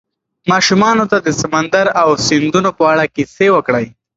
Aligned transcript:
ماشومانو 0.51 1.03
ته 1.11 1.17
د 1.25 1.29
سمندر 1.41 1.85
او 2.01 2.09
سیندونو 2.27 2.69
په 2.77 2.83
اړه 2.91 3.05
کیسې 3.15 3.47
وکړئ. 3.55 3.85